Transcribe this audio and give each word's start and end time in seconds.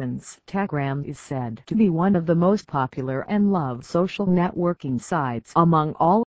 Instagram 0.00 1.04
is 1.04 1.18
said 1.18 1.62
to 1.66 1.74
be 1.74 1.90
one 1.90 2.16
of 2.16 2.24
the 2.24 2.34
most 2.34 2.66
popular 2.66 3.20
and 3.28 3.52
loved 3.52 3.84
social 3.84 4.26
networking 4.26 5.00
sites 5.00 5.52
among 5.54 5.92
all. 6.00 6.24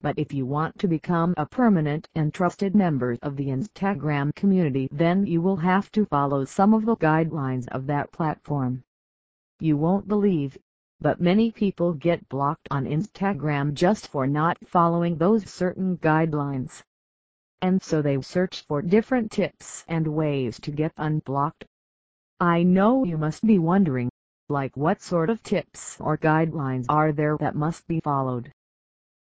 But 0.00 0.18
if 0.18 0.32
you 0.32 0.46
want 0.46 0.78
to 0.78 0.86
become 0.86 1.34
a 1.36 1.44
permanent 1.44 2.08
and 2.14 2.32
trusted 2.32 2.74
member 2.74 3.18
of 3.20 3.36
the 3.36 3.48
Instagram 3.48 4.34
community 4.34 4.88
then 4.92 5.26
you 5.26 5.42
will 5.42 5.56
have 5.56 5.90
to 5.92 6.06
follow 6.06 6.44
some 6.44 6.72
of 6.72 6.86
the 6.86 6.96
guidelines 6.96 7.66
of 7.68 7.86
that 7.86 8.12
platform. 8.12 8.84
You 9.60 9.76
won't 9.76 10.06
believe, 10.06 10.56
but 11.00 11.20
many 11.20 11.50
people 11.50 11.94
get 11.94 12.28
blocked 12.28 12.68
on 12.70 12.84
Instagram 12.84 13.74
just 13.74 14.08
for 14.08 14.26
not 14.26 14.56
following 14.66 15.16
those 15.16 15.50
certain 15.50 15.96
guidelines. 15.98 16.82
And 17.60 17.82
so 17.82 18.02
they 18.02 18.20
search 18.20 18.62
for 18.66 18.82
different 18.82 19.32
tips 19.32 19.84
and 19.88 20.06
ways 20.06 20.60
to 20.60 20.70
get 20.70 20.92
unblocked. 20.96 21.64
I 22.40 22.64
know 22.64 23.04
you 23.04 23.16
must 23.16 23.46
be 23.46 23.58
wondering, 23.58 24.10
like 24.48 24.76
what 24.76 25.00
sort 25.00 25.30
of 25.30 25.42
tips 25.42 26.00
or 26.00 26.18
guidelines 26.18 26.86
are 26.88 27.12
there 27.12 27.36
that 27.38 27.54
must 27.54 27.86
be 27.86 28.00
followed. 28.00 28.52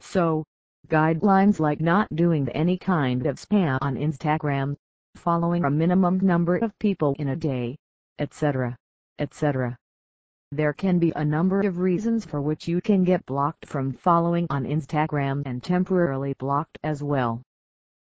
So, 0.00 0.44
guidelines 0.88 1.60
like 1.60 1.80
not 1.80 2.08
doing 2.14 2.48
any 2.48 2.76
kind 2.76 3.24
of 3.26 3.36
spam 3.36 3.78
on 3.80 3.94
Instagram, 3.94 4.76
following 5.14 5.64
a 5.64 5.70
minimum 5.70 6.18
number 6.18 6.56
of 6.56 6.78
people 6.78 7.14
in 7.18 7.28
a 7.28 7.36
day, 7.36 7.76
etc., 8.18 8.76
etc. 9.18 9.76
There 10.52 10.72
can 10.72 10.98
be 10.98 11.12
a 11.16 11.24
number 11.24 11.60
of 11.60 11.78
reasons 11.78 12.24
for 12.24 12.42
which 12.42 12.68
you 12.68 12.80
can 12.80 13.04
get 13.04 13.24
blocked 13.26 13.66
from 13.66 13.92
following 13.92 14.46
on 14.50 14.64
Instagram 14.64 15.42
and 15.46 15.62
temporarily 15.62 16.34
blocked 16.34 16.78
as 16.82 17.02
well. 17.02 17.42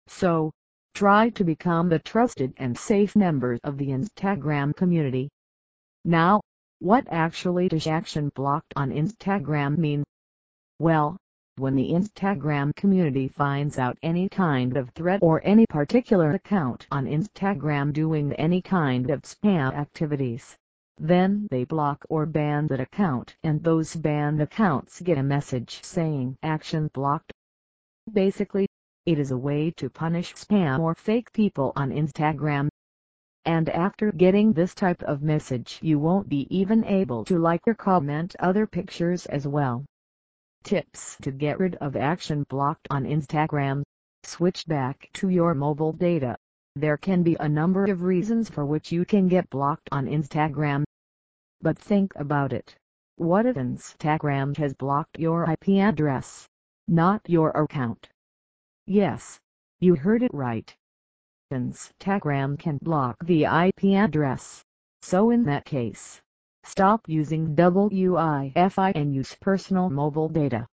So, 0.07 0.53
Try 0.95 1.31
to 1.31 1.43
become 1.43 1.91
a 1.91 1.99
trusted 1.99 2.55
and 2.57 2.79
safe 2.79 3.17
member 3.17 3.59
of 3.65 3.79
the 3.79 3.89
Instagram 3.89 4.77
community. 4.77 5.29
Now, 6.05 6.41
what 6.79 7.05
actually 7.11 7.69
does 7.69 7.89
action 7.89 8.31
blocked 8.37 8.73
on 8.77 8.93
Instagram 8.93 9.77
mean? 9.77 10.05
Well, 10.79 11.17
when 11.57 11.75
the 11.75 11.91
Instagram 11.91 12.77
community 12.77 13.27
finds 13.27 13.77
out 13.77 13.99
any 14.05 14.29
kind 14.29 14.77
of 14.77 14.91
threat 14.91 15.21
or 15.21 15.41
any 15.45 15.67
particular 15.67 16.31
account 16.31 16.87
on 16.93 17.07
Instagram 17.07 17.93
doing 17.93 18.33
any 18.35 18.63
kind 18.63 19.11
of 19.11 19.23
spam 19.23 19.75
activities, 19.75 20.57
then 20.99 21.49
they 21.51 21.65
block 21.65 22.05
or 22.09 22.25
ban 22.25 22.69
that 22.69 22.79
account 22.79 23.35
and 23.43 23.65
those 23.65 23.97
banned 23.97 24.41
accounts 24.41 25.01
get 25.01 25.19
a 25.19 25.23
message 25.25 25.83
saying 25.83 26.37
action 26.45 26.89
blocked. 26.95 27.33
Basically, 28.13 28.69
it 29.07 29.19
is 29.19 29.31
a 29.31 29.37
way 29.37 29.71
to 29.73 29.91
punish 29.91 30.35
spam 30.35 30.81
or 30.81 30.95
fake 30.95 31.31
people 31.33 31.73
on 31.77 31.91
Instagram. 31.91 32.69
And 33.45 33.69
after 33.69 34.11
getting 34.13 34.53
this 34.53 34.75
type 34.75 35.03
of 35.03 35.23
message 35.23 35.79
you 35.83 35.99
won't 35.99 36.29
be 36.29 36.47
even 36.49 36.85
able 36.85 37.25
to 37.27 37.39
like 37.39 37.61
or 37.67 37.75
comment 37.75 38.35
other 38.39 38.67
pictures 38.67 39.27
as 39.27 39.47
well. 39.47 39.85
Tips 40.63 41.19
to 41.21 41.31
get 41.31 41.59
rid 41.59 41.75
of 41.77 41.97
action 41.97 42.47
blocked 42.49 42.89
on 42.91 43.05
Instagram. 43.05 43.83
Switch 44.23 44.67
back 44.67 45.11
to 45.13 45.29
your 45.29 45.55
mobile 45.55 45.93
data. 45.93 46.37
There 46.75 46.97
can 46.97 47.23
be 47.23 47.37
a 47.39 47.49
number 47.49 47.85
of 47.85 48.03
reasons 48.03 48.49
for 48.49 48.65
which 48.65 48.91
you 48.91 49.05
can 49.05 49.29
get 49.29 49.51
blocked 49.51 49.91
on 49.93 50.07
Instagram. 50.07 50.85
But 51.61 51.79
think 51.79 52.13
about 52.17 52.55
it. 52.55 52.75
What 53.17 53.45
if 53.45 53.57
Instagram 53.57 54.57
has 54.57 54.73
blocked 54.73 55.19
your 55.19 55.45
IP 55.51 55.81
address? 55.81 56.47
Not 56.89 57.21
your 57.29 57.51
account. 57.51 58.09
Yes, 58.87 59.41
you 59.81 59.95
heard 59.95 60.23
it 60.23 60.35
right. 60.35 60.77
Instagram 61.51 62.59
can 62.59 62.79
block 62.83 63.17
the 63.25 63.45
IP 63.45 63.95
address. 63.97 64.63
So 65.01 65.31
in 65.31 65.45
that 65.45 65.65
case, 65.65 66.21
stop 66.65 67.09
using 67.09 67.55
WIFI 67.57 68.93
and 68.95 69.15
use 69.15 69.37
personal 69.41 69.89
mobile 69.89 70.29
data. 70.29 70.67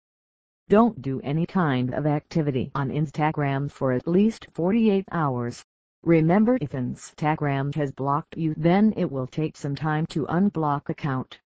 Don't 0.69 1.01
do 1.01 1.19
any 1.21 1.45
kind 1.45 1.93
of 1.93 2.07
activity 2.07 2.71
on 2.73 2.89
Instagram 2.89 3.69
for 3.71 3.91
at 3.91 4.07
least 4.07 4.47
48 4.53 5.05
hours. 5.11 5.63
Remember 6.03 6.57
if 6.61 6.71
Instagram 6.71 7.75
has 7.75 7.91
blocked 7.91 8.37
you 8.37 8.53
then 8.55 8.93
it 8.97 9.11
will 9.11 9.27
take 9.27 9.57
some 9.57 9.75
time 9.75 10.05
to 10.07 10.25
unblock 10.27 10.89
account. 10.89 11.39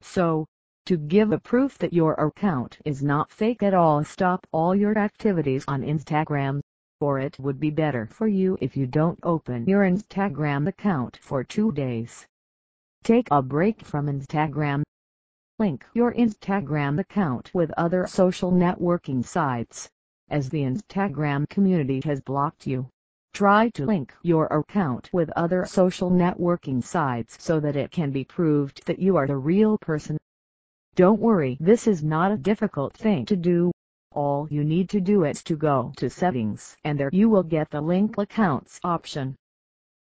So, 0.00 0.46
to 0.86 0.98
give 0.98 1.32
a 1.32 1.38
proof 1.38 1.78
that 1.78 1.94
your 1.94 2.12
account 2.14 2.78
is 2.84 3.02
not 3.02 3.30
fake 3.30 3.62
at 3.62 3.72
all 3.72 4.04
stop 4.04 4.46
all 4.52 4.74
your 4.74 4.98
activities 4.98 5.64
on 5.66 5.82
Instagram, 5.82 6.60
for 7.00 7.18
it 7.18 7.38
would 7.40 7.58
be 7.58 7.70
better 7.70 8.06
for 8.06 8.28
you 8.28 8.58
if 8.60 8.76
you 8.76 8.86
don't 8.86 9.18
open 9.22 9.64
your 9.66 9.82
Instagram 9.82 10.68
account 10.68 11.18
for 11.22 11.42
two 11.42 11.72
days. 11.72 12.26
Take 13.02 13.28
a 13.30 13.40
break 13.40 13.84
from 13.84 14.06
Instagram. 14.06 14.82
Link 15.58 15.86
your 15.94 16.12
Instagram 16.14 16.98
account 16.98 17.50
with 17.54 17.70
other 17.76 18.06
social 18.06 18.52
networking 18.52 19.24
sites. 19.24 19.88
As 20.28 20.48
the 20.48 20.62
Instagram 20.62 21.48
community 21.48 22.00
has 22.04 22.20
blocked 22.20 22.66
you, 22.66 22.88
try 23.32 23.68
to 23.70 23.86
link 23.86 24.14
your 24.22 24.46
account 24.46 25.10
with 25.12 25.30
other 25.36 25.64
social 25.64 26.10
networking 26.10 26.82
sites 26.82 27.36
so 27.42 27.60
that 27.60 27.76
it 27.76 27.90
can 27.90 28.10
be 28.10 28.24
proved 28.24 28.84
that 28.86 28.98
you 28.98 29.16
are 29.16 29.26
the 29.26 29.36
real 29.36 29.78
person. 29.78 30.18
Don't 30.96 31.18
worry 31.18 31.56
this 31.58 31.88
is 31.88 32.04
not 32.04 32.30
a 32.30 32.36
difficult 32.36 32.94
thing 32.94 33.26
to 33.26 33.34
do. 33.34 33.72
All 34.12 34.46
you 34.48 34.62
need 34.62 34.88
to 34.90 35.00
do 35.00 35.24
is 35.24 35.42
to 35.42 35.56
go 35.56 35.92
to 35.96 36.08
settings 36.08 36.76
and 36.84 36.96
there 36.96 37.10
you 37.12 37.28
will 37.28 37.42
get 37.42 37.68
the 37.68 37.80
link 37.80 38.16
accounts 38.16 38.78
option. 38.84 39.34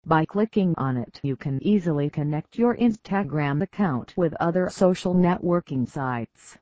By 0.05 0.25
clicking 0.25 0.77
on 0.79 0.97
it 0.97 1.19
you 1.25 1.35
can 1.35 1.61
easily 1.61 2.09
connect 2.09 2.57
your 2.57 2.77
Instagram 2.77 3.63
account 3.63 4.17
with 4.17 4.35
other 4.39 4.71
social 4.71 5.13
networking 5.13 5.89
sites. 5.89 6.57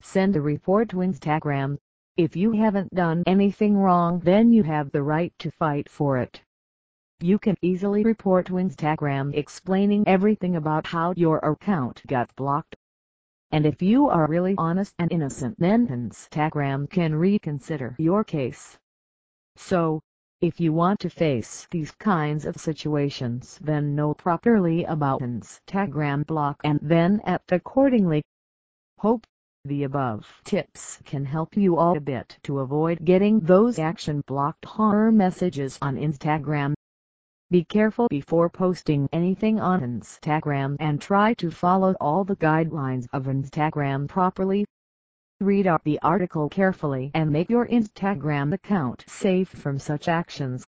Send 0.00 0.36
a 0.36 0.40
report 0.40 0.90
to 0.90 0.98
Instagram. 0.98 1.76
If 2.16 2.36
you 2.36 2.52
haven't 2.52 2.94
done 2.94 3.24
anything 3.26 3.76
wrong 3.76 4.20
then 4.20 4.52
you 4.52 4.62
have 4.62 4.92
the 4.92 5.02
right 5.02 5.32
to 5.40 5.50
fight 5.50 5.88
for 5.88 6.18
it. 6.18 6.40
You 7.18 7.40
can 7.40 7.56
easily 7.62 8.04
report 8.04 8.46
to 8.46 8.52
Instagram 8.52 9.34
explaining 9.34 10.06
everything 10.06 10.54
about 10.54 10.86
how 10.86 11.14
your 11.16 11.38
account 11.38 12.00
got 12.06 12.32
blocked 12.36 12.76
and 13.52 13.66
if 13.66 13.82
you 13.82 14.08
are 14.08 14.26
really 14.26 14.54
honest 14.58 14.94
and 14.98 15.10
innocent 15.12 15.58
then 15.58 15.86
Instagram 15.88 16.88
can 16.88 17.14
reconsider 17.14 17.96
your 17.98 18.24
case. 18.24 18.78
So, 19.56 20.00
if 20.40 20.58
you 20.58 20.72
want 20.72 21.00
to 21.00 21.10
face 21.10 21.66
these 21.70 21.90
kinds 21.92 22.46
of 22.46 22.56
situations 22.56 23.58
then 23.62 23.94
know 23.94 24.14
properly 24.14 24.84
about 24.84 25.20
Instagram 25.20 26.26
block 26.26 26.60
and 26.64 26.78
then 26.80 27.20
act 27.24 27.52
accordingly. 27.52 28.22
Hope 28.98 29.26
the 29.66 29.82
above 29.82 30.26
tips 30.44 30.98
can 31.04 31.26
help 31.26 31.54
you 31.54 31.76
all 31.76 31.96
a 31.96 32.00
bit 32.00 32.38
to 32.44 32.60
avoid 32.60 33.04
getting 33.04 33.40
those 33.40 33.78
action 33.78 34.22
blocked 34.26 34.64
horror 34.64 35.12
messages 35.12 35.78
on 35.82 35.96
Instagram. 35.96 36.72
Be 37.52 37.64
careful 37.64 38.06
before 38.08 38.48
posting 38.48 39.08
anything 39.12 39.58
on 39.58 39.80
Instagram 39.80 40.76
and 40.78 41.00
try 41.00 41.34
to 41.34 41.50
follow 41.50 41.96
all 42.00 42.22
the 42.22 42.36
guidelines 42.36 43.08
of 43.12 43.24
Instagram 43.24 44.06
properly. 44.06 44.64
Read 45.40 45.66
out 45.66 45.82
the 45.82 45.98
article 46.00 46.48
carefully 46.48 47.10
and 47.12 47.28
make 47.28 47.50
your 47.50 47.66
Instagram 47.66 48.54
account 48.54 49.04
safe 49.08 49.48
from 49.48 49.80
such 49.80 50.06
actions. 50.06 50.64